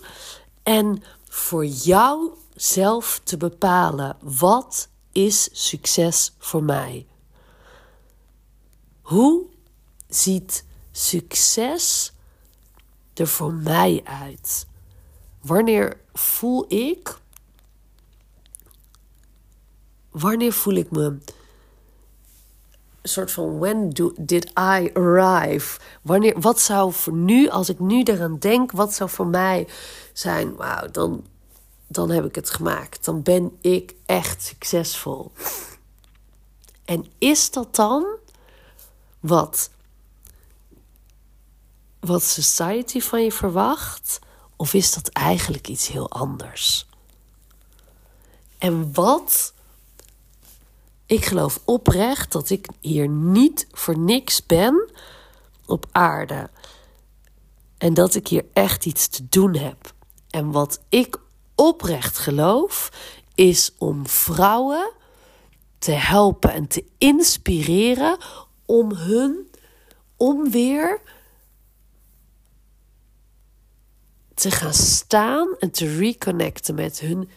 en 0.64 1.04
voor 1.30 1.66
jou 1.66 2.30
zelf 2.56 3.22
te 3.24 3.38
bepalen 3.38 4.18
wat 4.22 4.90
is 5.12 5.50
succes 5.52 6.34
voor 6.38 6.64
mij. 6.64 7.08
Hoe 9.02 9.46
ziet 10.08 10.66
succes 10.92 12.12
er 13.20 13.28
voor 13.28 13.54
mij 13.54 14.02
uit? 14.04 14.68
Wanneer 15.42 15.98
voel 16.14 16.66
ik. 16.74 17.18
Wanneer 20.10 20.54
voel 20.54 20.74
ik 20.74 20.92
me. 20.92 21.18
Een 23.02 23.10
soort 23.10 23.32
van 23.32 23.60
when 23.60 23.90
do, 23.90 24.14
did 24.18 24.46
I 24.46 24.90
arrive? 24.94 25.80
Wanneer, 26.02 26.40
wat 26.40 26.60
zou 26.60 26.94
voor 26.94 27.14
nu, 27.14 27.50
als 27.50 27.70
ik 27.70 27.80
nu 27.80 28.04
eraan 28.04 28.40
denk, 28.40 28.72
wat 28.72 28.94
zou 28.94 29.10
voor 29.10 29.28
mij 29.28 29.68
zijn? 30.14 30.56
Wauw, 30.56 30.88
dan, 30.92 31.26
dan 31.88 32.10
heb 32.10 32.26
ik 32.26 32.36
het 32.36 32.50
gemaakt. 32.50 33.06
Dan 33.06 33.22
ben 33.22 33.58
ik 33.62 33.96
echt 34.06 34.44
succesvol. 34.44 35.32
En 36.86 37.06
is 37.18 37.52
dat 37.52 37.76
dan 37.76 38.06
wat 39.20 39.70
wat 42.00 42.24
society 42.24 43.00
van 43.00 43.24
je 43.24 43.32
verwacht? 43.32 44.20
Of 44.56 44.74
is 44.74 44.94
dat 44.94 45.08
eigenlijk 45.08 45.68
iets 45.68 45.88
heel 45.88 46.10
anders? 46.10 46.88
En 48.58 48.94
wat? 48.94 49.54
Ik 51.06 51.26
geloof 51.26 51.60
oprecht 51.66 52.32
dat 52.32 52.50
ik 52.50 52.68
hier 52.80 53.08
niet 53.08 53.68
voor 53.72 53.98
niks 53.98 54.46
ben 54.46 54.90
op 55.66 55.86
aarde. 55.92 56.50
En 57.78 57.94
dat 57.94 58.16
ik 58.16 58.28
hier 58.28 58.46
echt 58.54 58.86
iets 58.86 59.08
te 59.08 59.28
doen 59.30 59.56
heb. 59.56 59.94
En 60.30 60.52
wat 60.52 60.80
ik 60.90 61.20
oprecht 61.56 62.18
geloof, 62.18 62.92
is 63.36 63.72
om 63.78 64.08
vrouwen 64.08 64.92
te 65.78 65.92
helpen 65.92 66.54
en 66.54 66.68
te 66.68 66.84
inspireren 66.98 68.18
om 68.66 68.92
hun, 68.92 69.52
om 70.18 70.52
weer 70.52 71.02
te 74.40 74.52
gaan 74.52 74.74
staan 74.74 75.56
en 75.60 75.72
te 75.72 75.96
reconnecten 75.98 76.76
met 76.76 77.00
hun 77.00 77.30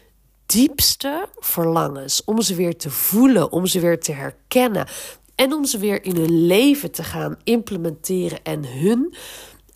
diepste 0.47 1.29
verlangens. 1.39 2.25
Om 2.25 2.43
ze 2.43 2.55
weer 2.55 2.77
te 2.77 2.91
voelen, 2.91 3.53
om 3.53 3.67
ze 3.67 3.81
weer 3.81 4.01
te 4.01 4.13
herkennen. 4.13 4.87
En 5.35 5.53
om 5.53 5.65
ze 5.65 5.79
weer 5.79 6.05
in 6.05 6.17
hun 6.17 6.47
leven 6.47 6.91
te 6.91 7.03
gaan 7.03 7.37
implementeren 7.45 8.43
en 8.43 8.67
hun 8.67 9.15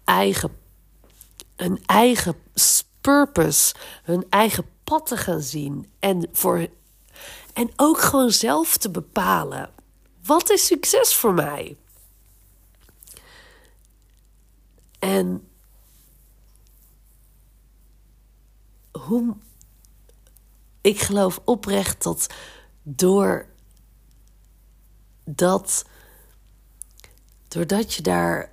eigen, 0.05 0.51
hun 1.57 1.83
eigen 1.87 2.35
purpose, 3.01 3.75
hun 4.03 4.27
eigen 4.31 4.65
pad 4.85 5.07
te 5.07 5.17
gaan 5.17 5.43
zien. 5.43 5.91
En, 5.99 6.29
voor, 6.33 6.67
en 7.53 7.71
ook 7.77 7.99
gewoon 7.99 8.31
zelf 8.31 8.77
te 8.77 8.91
bepalen: 8.91 9.71
wat 10.25 10.51
is 10.51 10.67
succes 10.67 11.15
voor 11.15 11.35
mij? 11.35 11.77
En 14.99 15.49
hoe. 18.96 19.37
Ik 20.80 21.00
geloof 21.00 21.40
oprecht 21.44 22.02
dat 22.02 22.26
door 22.82 23.46
dat. 25.24 25.85
Doordat 27.48 27.94
je 27.94 28.02
daar 28.02 28.52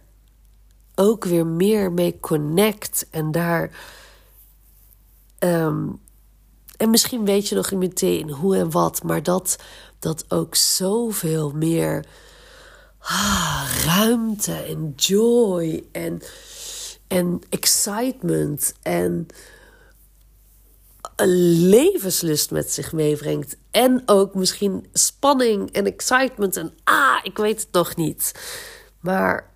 ook 0.96 1.26
weer 1.26 1.48
meer 1.48 1.92
mee 1.92 2.20
connect 2.20 3.08
en 3.10 3.32
daar. 3.32 3.72
Um, 5.40 6.02
en 6.78 6.90
misschien 6.90 7.26
weet 7.26 7.48
je 7.48 7.56
nog 7.56 7.72
niet 7.72 7.80
meteen 7.80 8.30
hoe 8.30 8.58
en 8.58 8.72
wat, 8.72 9.04
maar 9.04 9.24
dat, 9.24 9.58
dat 10.00 10.26
ook 10.32 10.56
zoveel 10.56 11.52
meer 11.52 12.06
ah, 13.00 13.72
ruimte 13.86 14.54
en 14.54 14.94
joy 14.96 15.84
en, 15.92 16.22
en 17.08 17.42
excitement 17.50 18.74
en 18.82 19.28
een 21.24 21.68
levenslust 21.70 22.52
met 22.52 22.72
zich 22.72 22.92
meebrengt. 22.92 23.58
En 23.72 24.04
ook 24.06 24.36
misschien 24.36 24.88
spanning 24.94 25.72
en 25.72 25.86
excitement 25.86 26.58
en 26.58 26.74
ah, 26.84 27.20
ik 27.24 27.38
weet 27.38 27.62
het 27.62 27.72
nog 27.72 27.96
niet. 27.96 28.32
Maar 29.00 29.52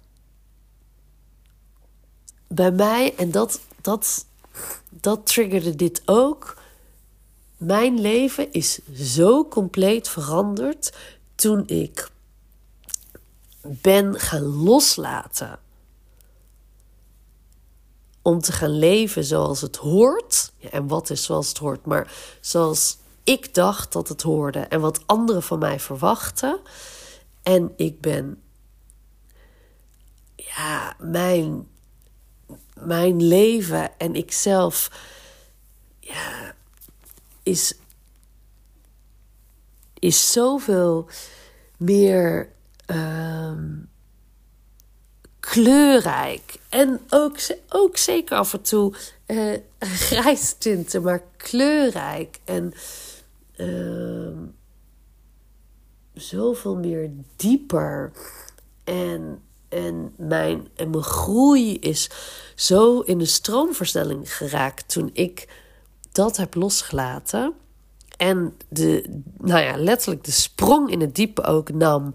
bij 2.48 2.72
mij, 2.72 3.16
en 3.18 3.32
dat, 3.32 3.60
dat, 3.82 4.26
dat 4.90 5.26
triggerde 5.26 5.76
dit 5.76 6.02
ook. 6.06 6.58
Mijn 7.58 8.00
leven 8.02 8.52
is 8.52 8.80
zo 8.94 9.48
compleet 9.48 10.10
veranderd 10.10 10.94
toen 11.36 11.68
ik 11.68 12.10
ben 13.62 14.20
gaan 14.20 14.44
loslaten 14.64 15.60
om 18.28 18.40
te 18.40 18.52
gaan 18.52 18.78
leven 18.78 19.24
zoals 19.24 19.62
het 19.62 19.76
hoort. 19.76 20.52
En 20.72 20.88
wat 20.88 21.10
is 21.10 21.24
zoals 21.24 21.48
het 21.48 21.58
hoort, 21.58 21.86
maar 21.86 22.13
zoals 22.42 22.98
ik 23.24 23.54
dacht 23.54 23.94
dat 23.94 24.08
het 24.08 24.22
hoorde 24.22 24.60
en 24.60 24.80
wat 24.80 25.04
anderen 25.06 25.44
van 25.44 25.60
mij 25.60 25.80
verwachten. 25.80 26.60
En 27.44 27.74
ik 27.76 28.02
ben, 28.02 28.42
ja, 30.36 30.96
mijn, 31.00 31.68
mijn 32.74 33.24
leven 33.24 34.00
en 34.00 34.16
ikzelf, 34.16 34.92
ja, 36.00 36.56
is, 37.44 37.74
is 40.00 40.32
zoveel 40.32 41.10
meer. 41.78 42.52
Ehm, 42.86 43.76
kleurrijk. 45.50 46.60
En 46.70 47.00
ook, 47.10 47.38
ook 47.70 47.98
zeker 47.98 48.38
af 48.38 48.54
en 48.54 48.62
toe 48.62 48.94
uh, 49.28 49.54
grijs 50.10 50.56
tinten, 50.58 51.02
maar 51.02 51.24
kleurrijk. 51.38 52.40
En 52.44 52.74
uh, 53.58 54.38
zoveel 56.14 56.76
meer 56.76 57.10
dieper. 57.36 58.12
En, 58.84 59.42
en, 59.70 60.14
mijn, 60.18 60.68
en 60.76 60.90
mijn 60.90 61.04
groei 61.04 61.80
is 61.80 62.10
zo 62.56 63.00
in 63.00 63.18
de 63.18 63.26
stroomversnelling 63.26 64.36
geraakt 64.36 64.90
toen 64.90 65.10
ik 65.14 65.48
dat 66.12 66.38
heb 66.38 66.56
losgelaten. 66.56 67.54
En 68.18 68.58
de, 68.70 69.22
nou 69.38 69.62
ja, 69.62 69.78
letterlijk 69.78 70.24
de 70.24 70.32
sprong 70.32 70.92
in 70.92 71.02
het 71.02 71.16
diepe 71.16 71.44
ook 71.44 71.72
nam 71.72 72.14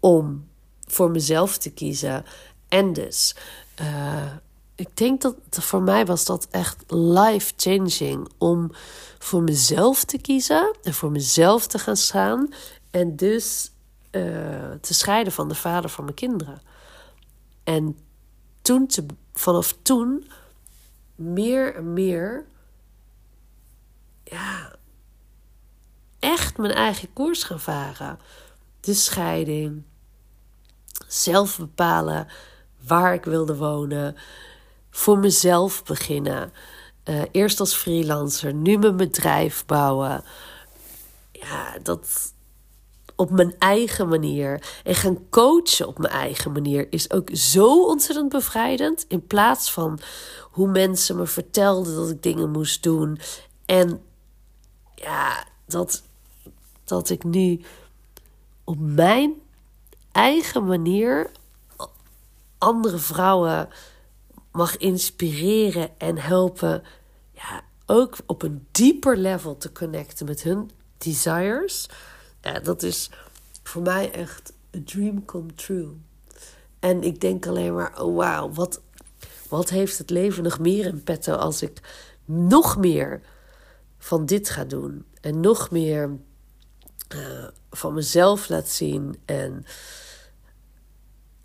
om 0.00 0.48
voor 0.86 1.10
mezelf 1.10 1.58
te 1.58 1.70
kiezen. 1.70 2.24
En 2.74 2.92
dus, 2.92 3.34
uh, 3.80 4.32
ik 4.74 4.96
denk 4.96 5.20
dat 5.22 5.34
voor 5.50 5.82
mij 5.82 6.06
was 6.06 6.24
dat 6.24 6.48
echt 6.50 6.84
life-changing 6.88 8.28
om 8.38 8.70
voor 9.18 9.42
mezelf 9.42 10.04
te 10.04 10.18
kiezen 10.18 10.76
en 10.82 10.94
voor 10.94 11.10
mezelf 11.10 11.66
te 11.66 11.78
gaan 11.78 11.96
staan. 11.96 12.48
En 12.90 13.16
dus 13.16 13.70
uh, 14.10 14.22
te 14.80 14.94
scheiden 14.94 15.32
van 15.32 15.48
de 15.48 15.54
vader 15.54 15.90
van 15.90 16.04
mijn 16.04 16.16
kinderen. 16.16 16.62
En 17.64 17.98
toen 18.62 18.86
te, 18.86 19.06
vanaf 19.32 19.76
toen 19.82 20.30
meer 21.14 21.74
en 21.74 21.92
meer 21.92 22.44
ja, 24.24 24.76
echt 26.18 26.58
mijn 26.58 26.72
eigen 26.72 27.12
koers 27.12 27.42
gaan 27.42 27.60
varen. 27.60 28.18
De 28.80 28.94
scheiding, 28.94 29.82
zelf 31.06 31.58
bepalen 31.58 32.28
waar 32.86 33.14
ik 33.14 33.24
wilde 33.24 33.56
wonen, 33.56 34.16
voor 34.90 35.18
mezelf 35.18 35.84
beginnen. 35.84 36.52
Uh, 37.04 37.22
eerst 37.30 37.60
als 37.60 37.74
freelancer, 37.74 38.54
nu 38.54 38.78
mijn 38.78 38.96
bedrijf 38.96 39.66
bouwen. 39.66 40.24
Ja, 41.32 41.78
dat 41.82 42.32
op 43.16 43.30
mijn 43.30 43.54
eigen 43.58 44.08
manier. 44.08 44.62
En 44.84 44.94
gaan 44.94 45.28
coachen 45.30 45.86
op 45.86 45.98
mijn 45.98 46.12
eigen 46.12 46.52
manier 46.52 46.86
is 46.90 47.10
ook 47.10 47.28
zo 47.32 47.86
ontzettend 47.86 48.28
bevrijdend. 48.28 49.04
In 49.08 49.26
plaats 49.26 49.72
van 49.72 49.98
hoe 50.40 50.68
mensen 50.68 51.16
me 51.16 51.26
vertelden 51.26 51.94
dat 51.94 52.10
ik 52.10 52.22
dingen 52.22 52.50
moest 52.50 52.82
doen. 52.82 53.18
En 53.66 54.02
ja, 54.94 55.44
dat, 55.66 56.02
dat 56.84 57.10
ik 57.10 57.24
nu 57.24 57.60
op 58.64 58.76
mijn 58.78 59.34
eigen 60.12 60.66
manier 60.66 61.30
andere 62.64 62.98
vrouwen 62.98 63.68
mag 64.52 64.76
inspireren 64.76 65.98
en 65.98 66.18
helpen. 66.18 66.82
Ja, 67.32 67.62
ook 67.86 68.16
op 68.26 68.42
een 68.42 68.66
dieper 68.70 69.16
level 69.16 69.56
te 69.56 69.72
connecten 69.72 70.26
met 70.26 70.42
hun 70.42 70.70
desires. 70.98 71.88
Ja, 72.40 72.58
dat 72.60 72.82
is 72.82 73.10
voor 73.62 73.82
mij 73.82 74.12
echt 74.12 74.52
a 74.76 74.78
dream 74.84 75.24
come 75.24 75.54
true. 75.54 75.88
En 76.78 77.02
ik 77.02 77.20
denk 77.20 77.46
alleen 77.46 77.74
maar, 77.74 78.02
oh 78.02 78.16
wauw, 78.16 78.52
wat, 78.52 78.80
wat 79.48 79.70
heeft 79.70 79.98
het 79.98 80.10
leven 80.10 80.42
nog 80.42 80.58
meer 80.58 80.86
in 80.86 81.02
petto 81.02 81.34
als 81.34 81.62
ik 81.62 81.80
nog 82.24 82.76
meer 82.76 83.20
van 83.98 84.26
dit 84.26 84.50
ga 84.50 84.64
doen. 84.64 85.04
En 85.20 85.40
nog 85.40 85.70
meer 85.70 86.10
uh, 87.14 87.44
van 87.70 87.94
mezelf 87.94 88.48
laat 88.48 88.68
zien. 88.68 89.18
En 89.24 89.64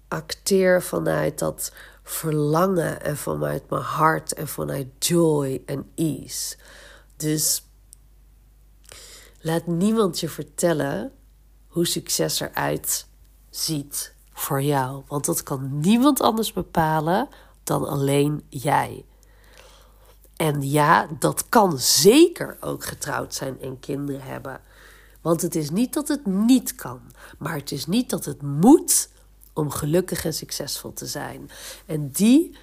acteer 0.09 0.83
vanuit 0.83 1.39
dat 1.39 1.71
verlangen 2.03 3.01
en 3.01 3.17
vanuit 3.17 3.69
mijn 3.69 3.81
hart 3.81 4.33
en 4.33 4.47
vanuit 4.47 4.87
joy 4.99 5.61
en 5.65 5.91
ease. 5.95 6.55
Dus 7.17 7.63
laat 9.41 9.67
niemand 9.67 10.19
je 10.19 10.29
vertellen 10.29 11.11
hoe 11.67 11.87
succes 11.87 12.39
eruit 12.39 13.07
ziet 13.49 14.13
voor 14.33 14.61
jou. 14.61 15.03
Want 15.07 15.25
dat 15.25 15.43
kan 15.43 15.79
niemand 15.79 16.21
anders 16.21 16.53
bepalen 16.53 17.27
dan 17.63 17.87
alleen 17.87 18.45
jij. 18.49 19.05
En 20.35 20.69
ja, 20.69 21.07
dat 21.19 21.49
kan 21.49 21.79
zeker 21.79 22.57
ook 22.59 22.85
getrouwd 22.85 23.33
zijn 23.33 23.61
en 23.61 23.79
kinderen 23.79 24.21
hebben. 24.21 24.61
Want 25.21 25.41
het 25.41 25.55
is 25.55 25.69
niet 25.69 25.93
dat 25.93 26.07
het 26.07 26.25
niet 26.25 26.75
kan, 26.75 27.01
maar 27.37 27.55
het 27.55 27.71
is 27.71 27.85
niet 27.85 28.09
dat 28.09 28.25
het 28.25 28.41
moet 28.41 29.09
om 29.59 29.71
gelukkig 29.71 30.25
en 30.25 30.33
succesvol 30.33 30.93
te 30.93 31.05
zijn. 31.05 31.49
En 31.85 32.09
die 32.11 32.57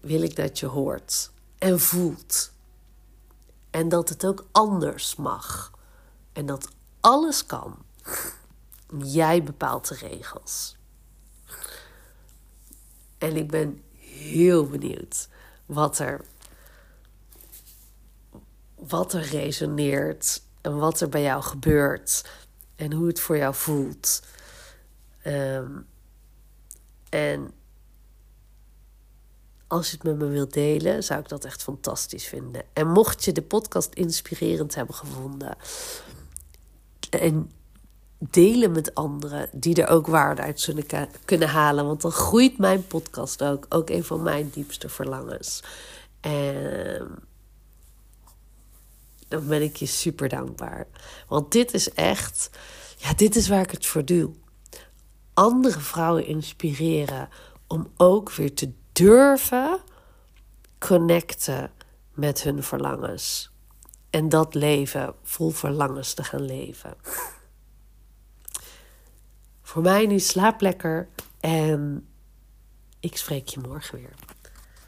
wil 0.00 0.22
ik 0.22 0.36
dat 0.36 0.58
je 0.58 0.66
hoort 0.66 1.30
en 1.58 1.80
voelt. 1.80 2.52
En 3.70 3.88
dat 3.88 4.08
het 4.08 4.26
ook 4.26 4.46
anders 4.52 5.16
mag. 5.16 5.78
En 6.32 6.46
dat 6.46 6.68
alles 7.00 7.46
kan. 7.46 7.76
Jij 8.98 9.42
bepaalt 9.42 9.88
de 9.88 9.94
regels. 9.94 10.76
En 13.18 13.36
ik 13.36 13.50
ben 13.50 13.82
heel 13.98 14.66
benieuwd 14.66 15.28
wat 15.66 15.98
er, 15.98 16.24
wat 18.74 19.12
er 19.12 19.22
resoneert 19.22 20.42
en 20.60 20.78
wat 20.78 21.00
er 21.00 21.08
bij 21.08 21.22
jou 21.22 21.42
gebeurt 21.42 22.30
en 22.76 22.92
hoe 22.92 23.06
het 23.06 23.20
voor 23.20 23.36
jou 23.36 23.54
voelt. 23.54 24.22
Um, 25.26 25.86
en 27.10 27.50
als 29.66 29.90
je 29.90 29.94
het 29.94 30.04
met 30.04 30.18
me 30.18 30.26
wilt 30.26 30.52
delen, 30.52 31.04
zou 31.04 31.20
ik 31.20 31.28
dat 31.28 31.44
echt 31.44 31.62
fantastisch 31.62 32.24
vinden. 32.24 32.62
En 32.72 32.88
mocht 32.88 33.24
je 33.24 33.32
de 33.32 33.42
podcast 33.42 33.94
inspirerend 33.94 34.74
hebben 34.74 34.94
gevonden 34.94 35.56
en 37.10 37.50
delen 38.18 38.72
met 38.72 38.94
anderen 38.94 39.48
die 39.52 39.82
er 39.82 39.88
ook 39.88 40.06
waarde 40.06 40.42
uit 40.42 40.74
kunnen 41.24 41.48
halen, 41.48 41.86
want 41.86 42.00
dan 42.00 42.10
groeit 42.10 42.58
mijn 42.58 42.86
podcast 42.86 43.42
ook, 43.42 43.66
ook 43.68 43.90
een 43.90 44.04
van 44.04 44.22
mijn 44.22 44.50
diepste 44.50 44.88
verlangens. 44.88 45.62
En 46.20 47.08
dan 49.28 49.46
ben 49.46 49.62
ik 49.62 49.76
je 49.76 49.86
super 49.86 50.28
dankbaar. 50.28 50.86
Want 51.28 51.52
dit 51.52 51.74
is 51.74 51.92
echt, 51.92 52.50
ja, 52.96 53.14
dit 53.14 53.36
is 53.36 53.48
waar 53.48 53.62
ik 53.62 53.70
het 53.70 53.86
voor 53.86 54.04
doe 54.04 54.30
andere 55.40 55.80
vrouwen 55.80 56.26
inspireren 56.26 57.28
om 57.66 57.92
ook 57.96 58.32
weer 58.32 58.54
te 58.54 58.72
durven 58.92 59.80
connecten 60.78 61.70
met 62.14 62.42
hun 62.42 62.62
verlangens. 62.62 63.50
En 64.10 64.28
dat 64.28 64.54
leven 64.54 65.14
vol 65.22 65.50
verlangens 65.50 66.14
te 66.14 66.24
gaan 66.24 66.42
leven. 66.42 66.94
Voor 69.62 69.82
mij 69.82 70.06
nu 70.06 70.18
slaap 70.18 70.60
lekker 70.60 71.08
en 71.40 72.08
ik 73.00 73.16
spreek 73.16 73.48
je 73.48 73.60
morgen 73.60 73.98
weer. 73.98 74.14